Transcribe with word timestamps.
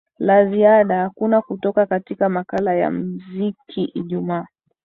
la 0.19 0.45
ziada 0.49 0.99
hakuna 1.01 1.41
kutoka 1.41 1.85
katika 1.85 2.29
makala 2.29 2.75
ya 2.75 2.91
mziki 2.91 3.83
ijumaa 3.83 4.45